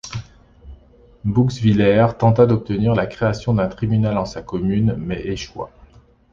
[1.23, 5.69] Bouxwiller tenta d’obtenir la création d’un tribunal en sa commune mais échoua.